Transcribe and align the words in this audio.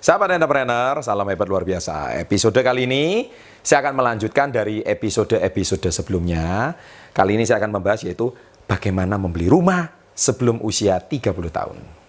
Sahabat 0.00 0.32
entrepreneur, 0.32 1.04
salam 1.04 1.28
hebat 1.28 1.44
luar 1.44 1.60
biasa. 1.60 2.16
Episode 2.24 2.64
kali 2.64 2.88
ini 2.88 3.28
saya 3.60 3.84
akan 3.84 4.00
melanjutkan 4.00 4.48
dari 4.48 4.80
episode-episode 4.80 5.92
sebelumnya. 5.92 6.72
Kali 7.12 7.36
ini 7.36 7.44
saya 7.44 7.60
akan 7.60 7.76
membahas 7.76 8.08
yaitu 8.08 8.32
bagaimana 8.64 9.20
membeli 9.20 9.52
rumah 9.52 9.92
sebelum 10.16 10.64
usia 10.64 10.96
30 10.96 11.36
tahun. 11.52 11.99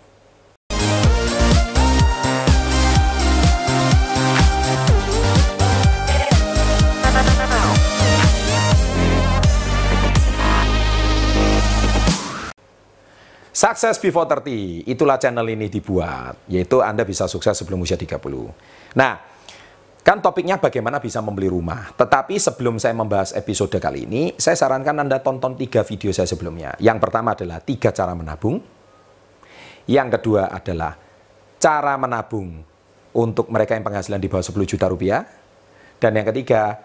Success 13.62 14.01
Before 14.01 14.25
30, 14.25 14.89
itulah 14.89 15.21
channel 15.21 15.46
ini 15.46 15.69
dibuat, 15.69 16.49
yaitu 16.49 16.81
Anda 16.81 17.05
bisa 17.05 17.30
sukses 17.30 17.53
sebelum 17.53 17.85
usia 17.85 17.93
30. 17.93 18.17
Nah, 18.98 19.21
kan 20.02 20.17
topiknya 20.17 20.57
bagaimana 20.57 20.97
bisa 20.97 21.21
membeli 21.21 21.45
rumah. 21.45 21.93
Tetapi 21.93 22.41
sebelum 22.41 22.81
saya 22.81 22.97
membahas 22.97 23.38
episode 23.38 23.77
kali 23.77 24.09
ini, 24.09 24.33
saya 24.33 24.57
sarankan 24.57 25.05
Anda 25.05 25.21
tonton 25.21 25.53
tiga 25.61 25.85
video 25.85 26.09
saya 26.09 26.25
sebelumnya. 26.25 26.73
Yang 26.81 27.05
pertama 27.05 27.38
adalah 27.38 27.61
tiga 27.61 27.93
cara 27.93 28.17
menabung. 28.17 28.57
Yang 29.85 30.17
kedua 30.17 30.49
adalah 30.49 30.97
cara 31.61 31.93
menabung 32.02 32.66
untuk 33.13 33.45
mereka 33.53 33.77
yang 33.77 33.85
penghasilan 33.85 34.17
di 34.17 34.25
bawah 34.25 34.41
10 34.41 34.57
juta 34.66 34.89
rupiah. 34.89 35.21
Dan 36.02 36.17
yang 36.17 36.25
ketiga, 36.33 36.81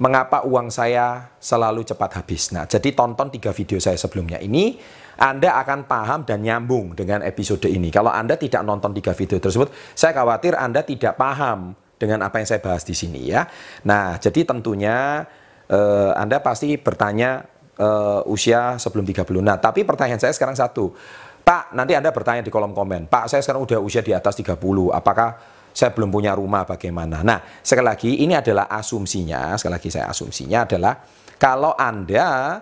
mengapa 0.00 0.48
uang 0.48 0.72
saya 0.72 1.36
selalu 1.36 1.84
cepat 1.84 2.24
habis. 2.24 2.50
Nah, 2.56 2.64
jadi 2.64 2.96
tonton 2.96 3.28
tiga 3.28 3.52
video 3.52 3.76
saya 3.76 4.00
sebelumnya 4.00 4.40
ini 4.40 4.80
anda 5.20 5.60
akan 5.60 5.84
paham 5.84 6.24
dan 6.24 6.40
nyambung 6.40 6.96
dengan 6.96 7.20
episode 7.20 7.68
ini. 7.68 7.92
Kalau 7.92 8.08
Anda 8.08 8.40
tidak 8.40 8.64
nonton 8.64 8.96
tiga 8.96 9.12
video 9.12 9.36
tersebut, 9.36 9.68
saya 9.92 10.16
khawatir 10.16 10.56
Anda 10.56 10.80
tidak 10.80 11.20
paham 11.20 11.76
dengan 12.00 12.24
apa 12.24 12.40
yang 12.40 12.48
saya 12.48 12.64
bahas 12.64 12.88
di 12.88 12.96
sini 12.96 13.28
ya. 13.28 13.44
Nah, 13.84 14.16
jadi 14.16 14.48
tentunya 14.48 15.20
uh, 15.68 16.16
Anda 16.16 16.40
pasti 16.40 16.80
bertanya 16.80 17.44
uh, 17.76 18.24
usia 18.32 18.80
sebelum 18.80 19.04
30. 19.04 19.44
Nah, 19.44 19.60
tapi 19.60 19.84
pertanyaan 19.84 20.24
saya 20.24 20.32
sekarang 20.32 20.56
satu. 20.56 20.96
Pak, 21.44 21.76
nanti 21.76 21.92
Anda 21.92 22.16
bertanya 22.16 22.40
di 22.40 22.48
kolom 22.48 22.72
komen. 22.72 23.12
Pak, 23.12 23.28
saya 23.28 23.44
sekarang 23.44 23.68
udah 23.68 23.76
usia 23.76 24.00
di 24.00 24.16
atas 24.16 24.32
30. 24.40 24.56
Apakah 24.88 25.36
saya 25.70 25.94
belum 25.94 26.10
punya 26.10 26.34
rumah 26.34 26.66
bagaimana? 26.66 27.22
Nah, 27.24 27.38
sekali 27.62 27.86
lagi 27.86 28.10
ini 28.22 28.34
adalah 28.36 28.68
asumsinya, 28.68 29.54
sekali 29.56 29.74
lagi 29.78 29.88
saya 29.88 30.10
asumsinya 30.10 30.66
adalah 30.66 30.94
kalau 31.40 31.72
Anda 31.74 32.60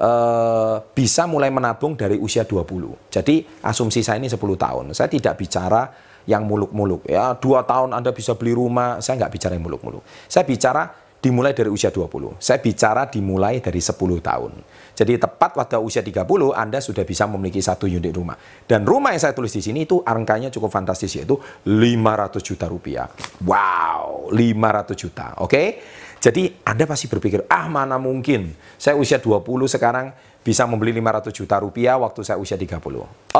Eh, 0.00 0.76
bisa 0.96 1.28
mulai 1.28 1.52
menabung 1.52 1.92
dari 1.92 2.16
usia 2.16 2.48
20. 2.48 3.12
Jadi 3.12 3.44
asumsi 3.60 4.00
saya 4.00 4.16
ini 4.16 4.32
10 4.32 4.56
tahun. 4.56 4.96
Saya 4.96 5.12
tidak 5.12 5.36
bicara 5.36 5.92
yang 6.24 6.48
muluk-muluk. 6.48 7.04
Ya, 7.04 7.36
dua 7.36 7.68
tahun 7.68 7.92
Anda 7.92 8.08
bisa 8.16 8.32
beli 8.32 8.56
rumah, 8.56 9.04
saya 9.04 9.20
nggak 9.20 9.32
bicara 9.36 9.52
yang 9.60 9.64
muluk-muluk. 9.68 10.00
Saya 10.24 10.48
bicara 10.48 10.88
dimulai 11.20 11.52
dari 11.52 11.68
usia 11.68 11.92
20. 11.92 12.40
Saya 12.40 12.58
bicara 12.58 13.06
dimulai 13.06 13.60
dari 13.60 13.78
10 13.78 13.94
tahun. 14.24 14.52
Jadi 14.96 15.16
tepat 15.20 15.56
pada 15.56 15.76
usia 15.80 16.00
30 16.00 16.24
Anda 16.56 16.80
sudah 16.80 17.04
bisa 17.04 17.28
memiliki 17.28 17.60
satu 17.60 17.84
unit 17.84 18.12
rumah. 18.12 18.36
Dan 18.64 18.88
rumah 18.88 19.12
yang 19.12 19.22
saya 19.22 19.36
tulis 19.36 19.52
di 19.52 19.60
sini 19.60 19.84
itu 19.84 20.00
angkanya 20.00 20.48
cukup 20.48 20.72
fantastis 20.72 21.12
yaitu 21.16 21.36
500 21.68 22.40
juta 22.40 22.66
rupiah. 22.68 23.06
Wow, 23.44 24.32
500 24.32 24.96
juta. 24.96 25.26
Oke. 25.44 25.48
Okay? 25.48 25.68
Jadi 26.20 26.52
Anda 26.68 26.84
pasti 26.84 27.08
berpikir, 27.08 27.48
ah 27.48 27.64
mana 27.72 27.96
mungkin 27.96 28.52
saya 28.76 28.92
usia 29.00 29.16
20 29.16 29.40
sekarang 29.72 30.12
bisa 30.44 30.68
membeli 30.68 30.92
500 31.00 31.32
juta 31.32 31.56
rupiah 31.56 31.96
waktu 31.96 32.20
saya 32.20 32.36
usia 32.36 32.60
30. 32.60 32.76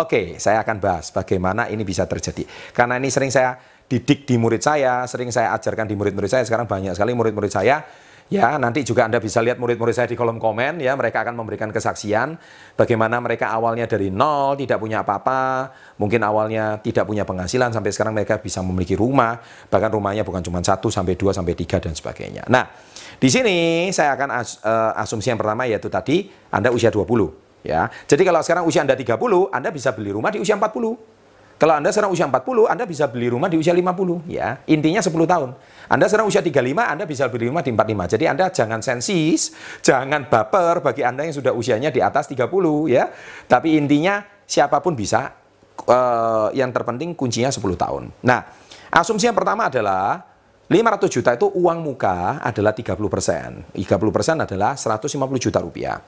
Oke, 0.00 0.40
saya 0.40 0.64
akan 0.64 0.76
bahas 0.80 1.12
bagaimana 1.12 1.68
ini 1.68 1.84
bisa 1.84 2.08
terjadi. 2.08 2.44
Karena 2.72 2.96
ini 2.96 3.12
sering 3.12 3.28
saya 3.28 3.60
didik 3.90 4.22
di 4.22 4.38
murid 4.38 4.62
saya, 4.62 5.02
sering 5.10 5.34
saya 5.34 5.50
ajarkan 5.58 5.90
di 5.90 5.98
murid-murid 5.98 6.30
saya, 6.30 6.42
sekarang 6.46 6.70
banyak 6.70 6.94
sekali 6.94 7.10
murid-murid 7.10 7.50
saya 7.50 7.82
Ya, 8.30 8.54
nanti 8.62 8.86
juga 8.86 9.10
Anda 9.10 9.18
bisa 9.18 9.42
lihat 9.42 9.58
murid-murid 9.58 9.90
saya 9.90 10.06
di 10.06 10.14
kolom 10.14 10.38
komen 10.38 10.78
ya, 10.78 10.94
mereka 10.94 11.26
akan 11.26 11.34
memberikan 11.34 11.74
kesaksian 11.74 12.38
bagaimana 12.78 13.18
mereka 13.18 13.50
awalnya 13.50 13.90
dari 13.90 14.14
nol, 14.14 14.54
tidak 14.54 14.78
punya 14.78 15.02
apa-apa, 15.02 15.74
mungkin 15.98 16.22
awalnya 16.22 16.78
tidak 16.78 17.10
punya 17.10 17.26
penghasilan 17.26 17.74
sampai 17.74 17.90
sekarang 17.90 18.14
mereka 18.14 18.38
bisa 18.38 18.62
memiliki 18.62 18.94
rumah, 18.94 19.42
bahkan 19.66 19.90
rumahnya 19.90 20.22
bukan 20.22 20.46
cuma 20.46 20.62
satu 20.62 20.94
sampai 20.94 21.18
dua 21.18 21.34
sampai 21.34 21.58
tiga 21.58 21.82
dan 21.82 21.90
sebagainya. 21.90 22.46
Nah, 22.46 22.70
di 23.18 23.26
sini 23.26 23.90
saya 23.90 24.14
akan 24.14 24.28
as, 24.30 24.62
uh, 24.62 24.94
asumsi 24.94 25.34
yang 25.34 25.38
pertama 25.42 25.66
yaitu 25.66 25.90
tadi 25.90 26.30
Anda 26.54 26.70
usia 26.70 26.94
20 26.94 27.66
ya. 27.66 27.90
Jadi 28.06 28.22
kalau 28.22 28.46
sekarang 28.46 28.62
usia 28.62 28.86
Anda 28.86 28.94
30, 28.94 29.18
Anda 29.50 29.74
bisa 29.74 29.90
beli 29.90 30.14
rumah 30.14 30.30
di 30.30 30.38
usia 30.38 30.54
40. 30.54 31.19
Kalau 31.60 31.76
Anda 31.76 31.92
sekarang 31.92 32.16
usia 32.16 32.24
40, 32.24 32.72
Anda 32.72 32.88
bisa 32.88 33.04
beli 33.04 33.28
rumah 33.28 33.52
di 33.52 33.60
usia 33.60 33.76
50 33.76 34.24
ya. 34.24 34.64
Intinya 34.64 35.04
10 35.04 35.12
tahun. 35.28 35.52
Anda 35.92 36.08
sekarang 36.08 36.32
usia 36.32 36.40
35, 36.40 36.56
Anda 36.88 37.04
bisa 37.04 37.28
beli 37.28 37.52
rumah 37.52 37.60
di 37.60 37.68
45. 37.76 38.16
Jadi 38.16 38.24
Anda 38.24 38.48
jangan 38.48 38.80
sensis, 38.80 39.52
jangan 39.84 40.24
baper 40.32 40.80
bagi 40.80 41.04
Anda 41.04 41.28
yang 41.28 41.36
sudah 41.36 41.52
usianya 41.52 41.92
di 41.92 42.00
atas 42.00 42.32
30 42.32 42.48
ya. 42.88 43.12
Tapi 43.44 43.76
intinya 43.76 44.24
siapa 44.48 44.80
pun 44.80 44.96
bisa 44.96 45.36
uh, 45.84 46.48
yang 46.56 46.72
terpenting 46.72 47.12
kuncinya 47.12 47.52
10 47.52 47.60
tahun. 47.76 48.08
Nah, 48.24 48.40
asumsi 48.88 49.28
yang 49.28 49.36
pertama 49.36 49.68
adalah 49.68 50.16
500 50.64 51.12
juta 51.12 51.30
itu 51.36 51.44
uang 51.44 51.84
muka 51.84 52.40
adalah 52.40 52.72
30 52.72 52.96
persen. 53.12 53.68
30 53.76 54.16
persen 54.16 54.40
adalah 54.40 54.80
150 54.80 55.12
juta 55.36 55.60
rupiah. 55.60 56.00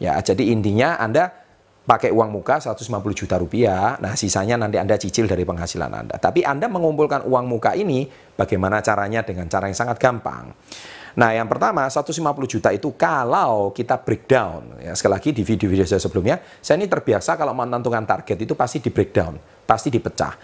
Ya, 0.00 0.16
jadi 0.24 0.48
intinya 0.48 0.96
Anda 0.96 1.43
pakai 1.84 2.08
uang 2.08 2.32
muka 2.32 2.64
150 2.64 2.80
juta 3.12 3.36
rupiah, 3.36 4.00
nah 4.00 4.16
sisanya 4.16 4.56
nanti 4.56 4.80
Anda 4.80 4.96
cicil 4.96 5.28
dari 5.28 5.44
penghasilan 5.44 5.92
Anda. 5.92 6.16
Tapi 6.16 6.40
Anda 6.40 6.64
mengumpulkan 6.72 7.28
uang 7.28 7.44
muka 7.44 7.76
ini, 7.76 8.08
bagaimana 8.34 8.80
caranya? 8.80 9.20
Dengan 9.20 9.46
cara 9.52 9.68
yang 9.68 9.76
sangat 9.76 10.00
gampang. 10.00 10.48
Nah 11.14 11.30
yang 11.30 11.46
pertama 11.46 11.86
150 11.86 12.10
juta 12.48 12.74
itu 12.74 12.90
kalau 12.98 13.70
kita 13.70 14.00
breakdown, 14.00 14.82
ya, 14.82 14.96
sekali 14.98 15.12
lagi 15.14 15.30
di 15.30 15.46
video-video 15.46 15.86
saya 15.86 16.02
sebelumnya, 16.02 16.40
saya 16.58 16.80
ini 16.80 16.90
terbiasa 16.90 17.38
kalau 17.38 17.54
menentukan 17.54 18.02
target 18.02 18.34
itu 18.42 18.56
pasti 18.58 18.82
di 18.82 18.90
breakdown, 18.90 19.38
pasti 19.62 19.92
dipecah. 19.94 20.34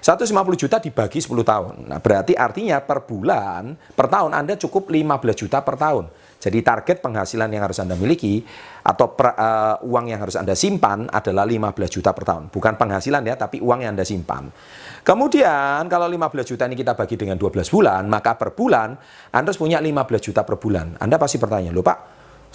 150 0.00 0.32
juta 0.56 0.76
dibagi 0.80 1.20
10 1.20 1.44
tahun. 1.44 1.74
Nah, 1.84 2.00
berarti 2.00 2.32
artinya 2.32 2.80
per 2.80 3.04
bulan, 3.04 3.76
per 3.92 4.08
tahun 4.08 4.32
Anda 4.32 4.56
cukup 4.56 4.88
15 4.88 5.36
juta 5.36 5.60
per 5.60 5.76
tahun. 5.76 6.08
Jadi 6.40 6.64
target 6.64 7.04
penghasilan 7.04 7.52
yang 7.52 7.68
harus 7.68 7.76
Anda 7.84 8.00
miliki 8.00 8.40
atau 8.80 9.12
per, 9.12 9.36
uh, 9.36 9.76
uang 9.84 10.08
yang 10.08 10.24
harus 10.24 10.40
Anda 10.40 10.56
simpan 10.56 11.04
adalah 11.12 11.44
15 11.44 11.92
juta 11.92 12.16
per 12.16 12.24
tahun. 12.24 12.48
Bukan 12.48 12.80
penghasilan 12.80 13.20
ya, 13.28 13.36
tapi 13.36 13.60
uang 13.60 13.84
yang 13.84 13.92
Anda 13.92 14.08
simpan. 14.08 14.48
Kemudian 15.04 15.84
kalau 15.92 16.08
15 16.08 16.48
juta 16.48 16.64
ini 16.64 16.80
kita 16.80 16.96
bagi 16.96 17.20
dengan 17.20 17.36
12 17.36 17.68
bulan, 17.68 18.08
maka 18.08 18.40
per 18.40 18.56
bulan 18.56 18.96
Anda 19.36 19.52
harus 19.52 19.60
punya 19.60 19.84
15 19.84 20.32
juta 20.32 20.40
per 20.48 20.56
bulan. 20.56 20.96
Anda 20.96 21.20
pasti 21.20 21.36
bertanya, 21.36 21.76
loh 21.76 21.84
Pak, 21.84 21.98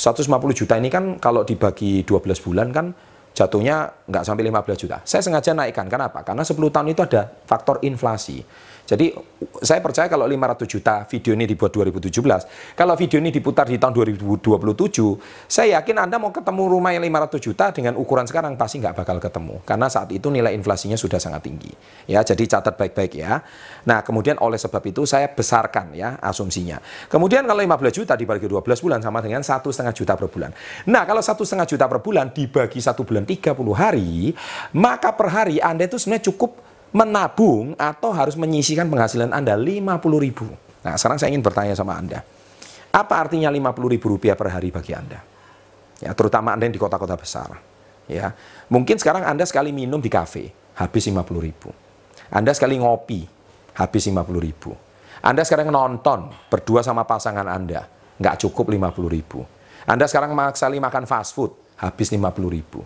150 0.02 0.34
juta 0.58 0.82
ini 0.82 0.90
kan 0.90 1.22
kalau 1.22 1.46
dibagi 1.46 2.02
12 2.02 2.42
bulan 2.42 2.74
kan 2.74 2.90
jatuhnya 3.36 3.92
nggak 4.08 4.24
sampai 4.24 4.48
15 4.48 4.82
juta. 4.88 4.98
Saya 5.04 5.20
sengaja 5.20 5.52
naikkan, 5.52 5.92
kenapa? 5.92 6.24
Karena 6.24 6.48
10 6.48 6.56
tahun 6.72 6.88
itu 6.96 7.02
ada 7.04 7.28
faktor 7.44 7.84
inflasi. 7.84 8.42
Jadi 8.86 9.18
saya 9.66 9.82
percaya 9.82 10.06
kalau 10.06 10.30
500 10.30 10.70
juta 10.70 11.10
video 11.10 11.34
ini 11.34 11.50
dibuat 11.50 11.74
2017, 11.74 12.78
kalau 12.78 12.94
video 12.94 13.18
ini 13.18 13.34
diputar 13.34 13.66
di 13.66 13.82
tahun 13.82 13.98
2027, 13.98 15.50
saya 15.50 15.82
yakin 15.82 16.06
Anda 16.06 16.22
mau 16.22 16.30
ketemu 16.30 16.70
rumah 16.70 16.94
yang 16.94 17.02
500 17.02 17.42
juta 17.42 17.66
dengan 17.74 17.98
ukuran 17.98 18.30
sekarang 18.30 18.54
pasti 18.54 18.78
nggak 18.78 18.94
bakal 18.94 19.18
ketemu. 19.18 19.58
Karena 19.66 19.90
saat 19.90 20.14
itu 20.14 20.30
nilai 20.30 20.54
inflasinya 20.54 20.94
sudah 20.94 21.18
sangat 21.18 21.50
tinggi. 21.50 21.74
Ya, 22.06 22.22
jadi 22.22 22.46
catat 22.46 22.78
baik-baik 22.78 23.18
ya. 23.18 23.42
Nah, 23.90 24.06
kemudian 24.06 24.38
oleh 24.38 24.62
sebab 24.62 24.86
itu 24.86 25.02
saya 25.10 25.34
besarkan 25.34 25.98
ya 25.98 26.22
asumsinya. 26.22 26.78
Kemudian 27.10 27.50
kalau 27.50 27.66
15 27.66 27.90
juta 27.90 28.14
dibagi 28.14 28.46
12 28.46 28.86
bulan 28.86 29.02
sama 29.02 29.18
dengan 29.26 29.42
satu 29.42 29.74
setengah 29.74 29.98
juta 29.98 30.14
per 30.14 30.30
bulan. 30.30 30.54
Nah, 30.86 31.10
kalau 31.10 31.26
satu 31.26 31.42
setengah 31.42 31.66
juta 31.66 31.90
per 31.90 32.06
bulan 32.06 32.30
dibagi 32.30 32.78
satu 32.78 33.02
bulan 33.02 33.25
30 33.26 33.58
hari, 33.74 34.32
maka 34.72 35.12
per 35.12 35.28
hari 35.34 35.58
Anda 35.60 35.90
itu 35.90 35.98
sebenarnya 36.00 36.32
cukup 36.32 36.62
menabung 36.96 37.76
atau 37.76 38.16
harus 38.16 38.40
menyisihkan 38.40 38.88
penghasilan 38.88 39.36
Anda 39.36 39.60
50 39.60 40.00
ribu. 40.22 40.48
Nah 40.86 40.96
sekarang 40.96 41.20
saya 41.20 41.34
ingin 41.34 41.44
bertanya 41.44 41.76
sama 41.76 41.98
Anda. 42.00 42.24
Apa 42.96 43.28
artinya 43.28 43.52
50 43.52 43.92
ribu 43.92 44.16
rupiah 44.16 44.40
per 44.40 44.54
hari 44.54 44.72
bagi 44.72 44.96
Anda? 44.96 45.20
Ya, 46.00 46.16
terutama 46.16 46.56
Anda 46.56 46.72
yang 46.72 46.76
di 46.76 46.80
kota-kota 46.80 47.20
besar. 47.20 47.60
Ya, 48.08 48.32
Mungkin 48.70 48.98
sekarang 48.98 49.26
Anda 49.26 49.46
sekali 49.46 49.70
minum 49.70 50.02
di 50.02 50.10
kafe, 50.10 50.50
habis 50.78 51.04
50 51.06 51.22
ribu. 51.42 51.70
Anda 52.34 52.54
sekali 52.54 52.82
ngopi, 52.82 53.22
habis 53.78 54.04
50 54.10 54.42
ribu. 54.42 54.72
Anda 55.22 55.42
sekarang 55.46 55.70
nonton 55.70 56.34
berdua 56.50 56.82
sama 56.82 57.06
pasangan 57.06 57.46
Anda, 57.46 57.86
nggak 58.18 58.46
cukup 58.46 58.74
50 58.74 59.10
ribu. 59.10 59.46
Anda 59.86 60.10
sekarang 60.10 60.34
sekali 60.58 60.82
makan 60.82 61.06
fast 61.06 61.38
food, 61.38 61.54
habis 61.78 62.10
50 62.10 62.50
ribu. 62.50 62.82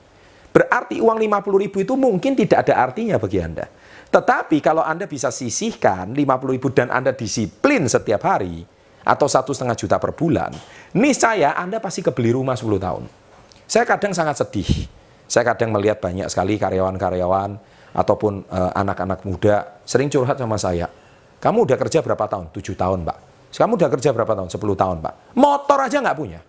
Berarti 0.50 0.98
uang 0.98 1.18
50 1.22 1.64
ribu 1.64 1.78
itu 1.86 1.94
mungkin 1.94 2.34
tidak 2.34 2.66
ada 2.68 2.90
artinya 2.90 3.22
bagi 3.22 3.38
Anda. 3.38 3.70
Tetapi 4.10 4.58
kalau 4.66 4.82
Anda 4.82 5.06
bisa 5.06 5.30
sisihkan 5.30 6.18
50 6.18 6.56
ribu 6.56 6.74
dan 6.74 6.90
Anda 6.90 7.14
disiplin 7.14 7.86
setiap 7.86 8.26
hari, 8.26 8.66
atau 9.10 9.26
satu 9.26 9.56
setengah 9.56 9.74
juta 9.74 9.98
per 9.98 10.14
bulan, 10.14 10.52
niscaya 10.94 11.56
Anda 11.56 11.82
pasti 11.82 12.04
kebeli 12.04 12.36
rumah 12.36 12.54
10 12.54 12.78
tahun. 12.78 13.04
Saya 13.70 13.86
kadang 13.86 14.14
sangat 14.14 14.42
sedih. 14.46 14.70
Saya 15.30 15.46
kadang 15.46 15.70
melihat 15.70 16.02
banyak 16.02 16.26
sekali 16.26 16.58
karyawan-karyawan 16.58 17.58
ataupun 17.94 18.46
eh, 18.50 18.72
anak-anak 18.74 19.26
muda 19.26 19.82
sering 19.86 20.10
curhat 20.10 20.38
sama 20.42 20.58
saya. 20.58 20.90
Kamu 21.40 21.70
udah 21.70 21.78
kerja 21.78 22.04
berapa 22.04 22.26
tahun? 22.26 22.52
7 22.52 22.76
tahun, 22.76 23.00
Pak. 23.06 23.18
Kamu 23.56 23.74
udah 23.80 23.90
kerja 23.90 24.10
berapa 24.12 24.34
tahun? 24.36 24.50
10 24.52 24.60
tahun, 24.76 24.98
Pak. 25.00 25.14
Motor 25.38 25.80
aja 25.86 25.98
nggak 26.04 26.18
punya. 26.18 26.42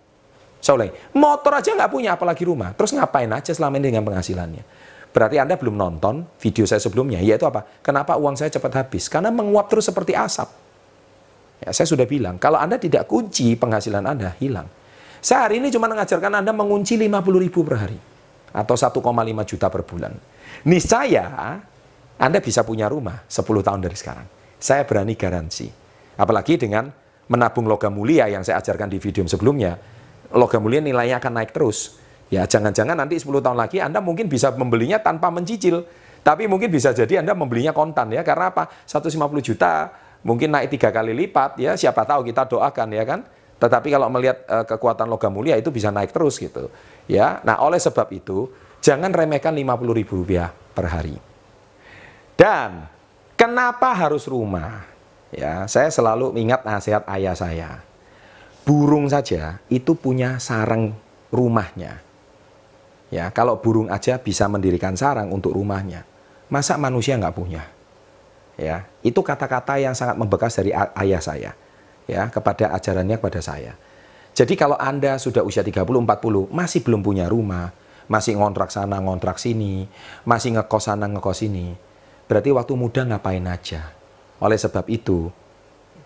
Saya 0.61 0.77
ulangi, 0.77 0.93
motor 1.17 1.57
aja 1.57 1.73
nggak 1.73 1.89
punya, 1.89 2.13
apalagi 2.13 2.45
rumah. 2.45 2.71
Terus 2.77 2.93
ngapain 2.93 3.27
aja 3.33 3.49
selama 3.49 3.81
ini 3.81 3.89
dengan 3.89 4.05
penghasilannya? 4.05 4.63
Berarti 5.11 5.35
Anda 5.41 5.59
belum 5.59 5.75
nonton 5.75 6.23
video 6.39 6.63
saya 6.63 6.79
sebelumnya, 6.79 7.19
yaitu 7.19 7.43
apa? 7.43 7.65
Kenapa 7.83 8.15
uang 8.15 8.37
saya 8.37 8.53
cepat 8.53 8.85
habis? 8.85 9.09
Karena 9.09 9.33
menguap 9.33 9.67
terus 9.67 9.89
seperti 9.89 10.15
asap. 10.15 10.47
Ya, 11.65 11.75
saya 11.75 11.89
sudah 11.89 12.05
bilang, 12.05 12.37
kalau 12.37 12.61
Anda 12.61 12.77
tidak 12.77 13.09
kunci 13.09 13.57
penghasilan 13.57 14.05
Anda, 14.05 14.37
hilang. 14.39 14.69
Saya 15.21 15.49
hari 15.49 15.61
ini 15.61 15.69
cuma 15.69 15.89
mengajarkan 15.89 16.41
Anda 16.41 16.53
mengunci 16.55 16.95
50 16.95 17.43
ribu 17.43 17.61
per 17.65 17.75
hari. 17.81 17.99
Atau 18.53 18.77
1,5 18.77 19.01
juta 19.49 19.67
per 19.67 19.81
bulan. 19.83 20.13
Niscaya, 20.69 21.57
Anda 22.21 22.39
bisa 22.39 22.61
punya 22.61 22.85
rumah 22.85 23.25
10 23.27 23.65
tahun 23.65 23.81
dari 23.81 23.97
sekarang. 23.97 24.27
Saya 24.61 24.85
berani 24.85 25.17
garansi. 25.17 25.67
Apalagi 26.17 26.55
dengan 26.55 26.87
menabung 27.27 27.67
logam 27.67 27.93
mulia 27.95 28.29
yang 28.31 28.45
saya 28.45 28.59
ajarkan 28.63 28.91
di 28.91 28.97
video 28.99 29.23
sebelumnya, 29.27 29.75
logam 30.35 30.63
mulia 30.63 30.79
nilainya 30.79 31.19
akan 31.19 31.41
naik 31.41 31.51
terus. 31.55 31.99
Ya 32.31 32.47
jangan-jangan 32.47 32.95
nanti 32.95 33.19
10 33.19 33.43
tahun 33.43 33.59
lagi 33.59 33.83
Anda 33.83 33.99
mungkin 33.99 34.31
bisa 34.31 34.55
membelinya 34.55 35.03
tanpa 35.03 35.27
mencicil. 35.27 35.83
Tapi 36.21 36.45
mungkin 36.45 36.69
bisa 36.71 36.95
jadi 36.95 37.19
Anda 37.19 37.35
membelinya 37.35 37.75
kontan 37.75 38.13
ya. 38.15 38.23
Karena 38.23 38.53
apa? 38.53 38.71
150 38.87 39.19
juta 39.43 39.91
mungkin 40.23 40.53
naik 40.53 40.71
tiga 40.71 40.89
kali 40.95 41.11
lipat 41.11 41.59
ya. 41.59 41.75
Siapa 41.75 42.07
tahu 42.07 42.23
kita 42.23 42.47
doakan 42.47 42.87
ya 42.95 43.03
kan. 43.03 43.19
Tetapi 43.61 43.87
kalau 43.93 44.07
melihat 44.09 44.41
uh, 44.47 44.65
kekuatan 44.65 45.05
logam 45.05 45.35
mulia 45.35 45.59
itu 45.59 45.69
bisa 45.69 45.91
naik 45.91 46.15
terus 46.15 46.39
gitu. 46.39 46.71
Ya. 47.05 47.43
Nah 47.43 47.59
oleh 47.59 47.77
sebab 47.77 48.07
itu 48.15 48.47
jangan 48.79 49.11
remehkan 49.11 49.51
50 49.51 49.99
ribu 49.99 50.23
rupiah 50.23 50.49
per 50.49 50.87
hari. 50.87 51.19
Dan 52.39 52.87
kenapa 53.35 53.91
harus 53.91 54.25
rumah? 54.25 54.87
Ya, 55.31 55.63
saya 55.63 55.87
selalu 55.87 56.35
ingat 56.35 56.67
nasihat 56.67 57.07
ayah 57.07 57.31
saya 57.31 57.90
burung 58.65 59.09
saja 59.09 59.59
itu 59.67 59.97
punya 59.97 60.37
sarang 60.37 60.93
rumahnya. 61.33 62.01
Ya, 63.11 63.27
kalau 63.35 63.59
burung 63.59 63.91
aja 63.91 64.15
bisa 64.15 64.47
mendirikan 64.47 64.95
sarang 64.95 65.35
untuk 65.35 65.51
rumahnya, 65.51 66.07
masa 66.47 66.79
manusia 66.79 67.19
nggak 67.19 67.35
punya? 67.35 67.67
Ya, 68.55 68.87
itu 69.03 69.19
kata-kata 69.19 69.81
yang 69.83 69.91
sangat 69.91 70.15
membekas 70.15 70.55
dari 70.55 70.71
ayah 70.71 71.19
saya, 71.19 71.51
ya, 72.07 72.31
kepada 72.31 72.71
ajarannya 72.71 73.19
kepada 73.19 73.43
saya. 73.43 73.75
Jadi 74.31 74.55
kalau 74.55 74.79
Anda 74.79 75.19
sudah 75.19 75.43
usia 75.43 75.59
30, 75.59 75.83
40, 75.83 76.47
masih 76.55 76.79
belum 76.87 77.03
punya 77.03 77.27
rumah, 77.27 77.75
masih 78.07 78.39
ngontrak 78.39 78.71
sana, 78.71 78.95
ngontrak 79.03 79.35
sini, 79.35 79.91
masih 80.23 80.55
ngekos 80.55 80.87
sana, 80.87 81.11
ngekos 81.11 81.43
sini, 81.43 81.75
berarti 82.31 82.55
waktu 82.55 82.73
muda 82.79 83.03
ngapain 83.03 83.43
aja. 83.43 83.91
Oleh 84.39 84.55
sebab 84.55 84.87
itu, 84.87 85.27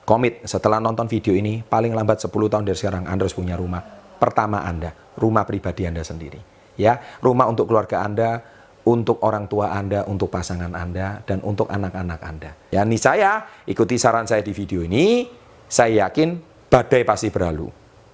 Komit 0.06 0.46
setelah 0.46 0.78
nonton 0.78 1.10
video 1.10 1.34
ini, 1.34 1.66
paling 1.66 1.90
lambat 1.98 2.22
10 2.22 2.30
tahun 2.30 2.62
dari 2.62 2.78
sekarang 2.78 3.10
Anda 3.10 3.26
harus 3.26 3.34
punya 3.34 3.58
rumah. 3.58 3.82
Pertama 4.22 4.62
Anda, 4.62 4.94
rumah 5.18 5.50
pribadi 5.50 5.90
Anda 5.90 6.06
sendiri. 6.06 6.38
Ya, 6.78 7.02
rumah 7.26 7.50
untuk 7.50 7.66
keluarga 7.66 8.06
Anda, 8.06 8.38
untuk 8.86 9.18
orang 9.26 9.50
tua 9.50 9.74
Anda, 9.74 10.06
untuk 10.06 10.30
pasangan 10.30 10.70
Anda, 10.78 11.26
dan 11.26 11.42
untuk 11.42 11.66
anak-anak 11.74 12.22
Anda. 12.22 12.54
Ya, 12.70 12.86
ini 12.86 13.02
saya 13.02 13.66
ikuti 13.66 13.98
saran 13.98 14.30
saya 14.30 14.46
di 14.46 14.54
video 14.54 14.86
ini, 14.86 15.26
saya 15.66 16.06
yakin 16.06 16.38
badai 16.70 17.02
pasti 17.02 17.34
berlalu. 17.34 17.66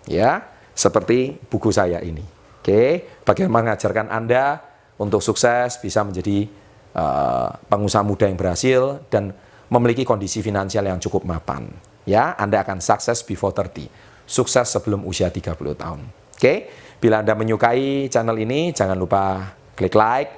Ya, 0.08 0.48
seperti 0.72 1.36
buku 1.52 1.76
saya 1.76 2.00
ini. 2.00 2.24
Oke, 2.64 3.04
bagaimana 3.28 3.76
mengajarkan 3.76 4.08
Anda 4.08 4.64
untuk 4.96 5.20
sukses 5.20 5.76
bisa 5.84 6.08
menjadi 6.08 6.48
uh, 6.96 7.52
pengusaha 7.68 8.06
muda 8.06 8.32
yang 8.32 8.40
berhasil 8.40 9.04
dan 9.12 9.36
memiliki 9.72 10.04
kondisi 10.04 10.44
finansial 10.44 10.84
yang 10.84 11.00
cukup 11.00 11.24
mapan. 11.24 11.72
Ya, 12.04 12.36
Anda 12.36 12.62
akan 12.68 12.84
sukses 12.84 13.24
before 13.24 13.56
30. 13.56 13.88
Sukses 14.28 14.68
sebelum 14.68 15.08
usia 15.08 15.32
30 15.32 15.56
tahun. 15.80 16.04
Oke, 16.36 16.68
bila 17.00 17.24
Anda 17.24 17.34
menyukai 17.40 18.12
channel 18.12 18.36
ini, 18.36 18.76
jangan 18.76 19.00
lupa 19.00 19.56
klik 19.80 19.96
like. 19.96 20.32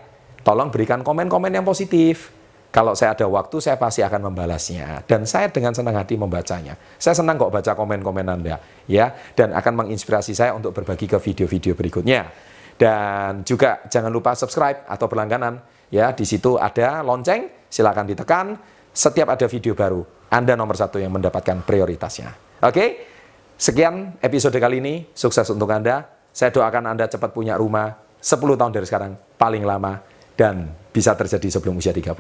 Tolong 0.46 0.70
berikan 0.70 1.02
komen-komen 1.02 1.50
yang 1.50 1.66
positif. 1.66 2.30
Kalau 2.74 2.98
saya 2.98 3.14
ada 3.14 3.30
waktu, 3.30 3.62
saya 3.62 3.78
pasti 3.78 4.02
akan 4.02 4.34
membalasnya. 4.34 5.06
Dan 5.06 5.30
saya 5.30 5.50
dengan 5.50 5.78
senang 5.78 5.94
hati 5.94 6.18
membacanya. 6.18 6.74
Saya 6.98 7.14
senang 7.14 7.38
kok 7.38 7.54
baca 7.54 7.72
komen-komen 7.78 8.26
Anda. 8.28 8.58
ya, 8.90 9.14
Dan 9.38 9.54
akan 9.54 9.86
menginspirasi 9.86 10.34
saya 10.34 10.58
untuk 10.58 10.74
berbagi 10.74 11.06
ke 11.06 11.18
video-video 11.22 11.78
berikutnya. 11.78 12.28
Dan 12.74 13.46
juga 13.46 13.86
jangan 13.88 14.10
lupa 14.10 14.34
subscribe 14.34 14.90
atau 14.90 15.06
berlangganan. 15.06 15.62
Ya, 15.94 16.12
di 16.18 16.26
situ 16.26 16.58
ada 16.58 17.06
lonceng, 17.06 17.70
silakan 17.70 18.10
ditekan 18.10 18.58
setiap 18.94 19.34
ada 19.34 19.50
video 19.50 19.74
baru, 19.74 20.06
Anda 20.30 20.54
nomor 20.54 20.78
satu 20.78 21.02
yang 21.02 21.10
mendapatkan 21.10 21.66
prioritasnya. 21.66 22.62
Oke, 22.62 23.10
sekian 23.58 24.22
episode 24.22 24.56
kali 24.62 24.80
ini. 24.80 25.10
Sukses 25.18 25.50
untuk 25.50 25.68
Anda. 25.74 26.06
Saya 26.30 26.54
doakan 26.54 26.94
Anda 26.94 27.10
cepat 27.10 27.34
punya 27.34 27.58
rumah 27.58 27.94
10 28.22 28.40
tahun 28.56 28.72
dari 28.72 28.86
sekarang, 28.86 29.18
paling 29.36 29.66
lama, 29.66 30.00
dan 30.38 30.70
bisa 30.94 31.18
terjadi 31.18 31.60
sebelum 31.60 31.78
usia 31.82 31.92
30. 31.92 32.14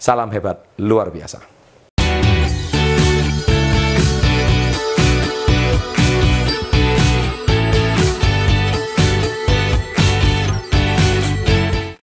Salam 0.00 0.32
hebat, 0.32 0.64
luar 0.80 1.12
biasa. 1.12 1.59